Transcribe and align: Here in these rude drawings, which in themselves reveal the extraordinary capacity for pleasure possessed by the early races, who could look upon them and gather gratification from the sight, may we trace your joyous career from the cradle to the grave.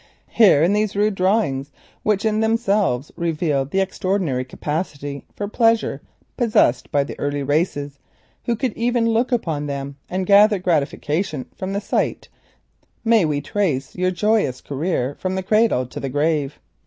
Here 0.31 0.63
in 0.63 0.73
these 0.73 0.95
rude 0.95 1.13
drawings, 1.13 1.71
which 2.01 2.25
in 2.25 2.39
themselves 2.39 3.11
reveal 3.15 3.65
the 3.65 3.81
extraordinary 3.81 4.43
capacity 4.43 5.27
for 5.35 5.47
pleasure 5.47 6.01
possessed 6.37 6.91
by 6.91 7.03
the 7.03 7.13
early 7.19 7.43
races, 7.43 7.99
who 8.45 8.55
could 8.55 8.75
look 8.75 9.31
upon 9.31 9.67
them 9.67 9.97
and 10.09 10.25
gather 10.25 10.57
gratification 10.57 11.45
from 11.55 11.73
the 11.73 11.81
sight, 11.81 12.29
may 13.05 13.25
we 13.25 13.41
trace 13.41 13.93
your 13.95 14.09
joyous 14.09 14.59
career 14.59 15.17
from 15.19 15.35
the 15.35 15.43
cradle 15.43 15.85
to 15.85 15.99
the 15.99 16.09
grave. 16.09 16.57